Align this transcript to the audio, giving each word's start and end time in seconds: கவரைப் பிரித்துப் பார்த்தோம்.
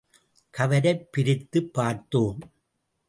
கவரைப் 0.57 1.11
பிரித்துப் 1.11 1.73
பார்த்தோம். 1.73 2.39